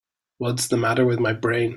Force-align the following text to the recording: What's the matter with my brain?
What's 0.39 0.67
the 0.67 0.77
matter 0.77 1.05
with 1.05 1.19
my 1.19 1.33
brain? 1.33 1.69